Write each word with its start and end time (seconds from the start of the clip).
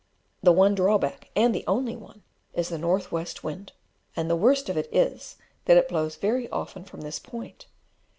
The 0.41 0.51
one 0.51 0.73
drawback, 0.73 1.29
and 1.35 1.53
the 1.53 1.63
only 1.67 1.95
one, 1.95 2.23
is 2.55 2.69
the 2.69 2.79
north 2.79 3.11
west 3.11 3.43
wind; 3.43 3.71
and 4.15 4.31
the 4.31 4.35
worst 4.35 4.67
of 4.67 4.75
it 4.75 4.89
is, 4.91 5.35
that 5.65 5.77
it 5.77 5.87
blows 5.87 6.15
very 6.15 6.49
often 6.49 6.85
from 6.85 7.01
this 7.01 7.19
point. 7.19 7.67